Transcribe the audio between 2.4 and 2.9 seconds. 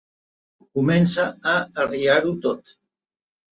tot.